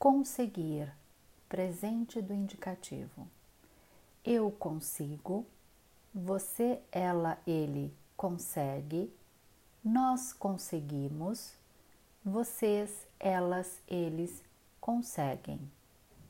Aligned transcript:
Conseguir, 0.00 0.90
presente 1.46 2.22
do 2.22 2.32
indicativo. 2.32 3.28
Eu 4.24 4.50
consigo, 4.50 5.44
você, 6.14 6.80
ela, 6.90 7.36
ele 7.46 7.94
consegue, 8.16 9.12
nós 9.84 10.32
conseguimos, 10.32 11.52
vocês, 12.24 13.06
elas, 13.18 13.78
eles 13.86 14.42
conseguem. 14.80 15.60